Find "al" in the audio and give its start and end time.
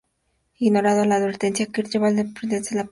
2.07-2.17, 2.57-2.63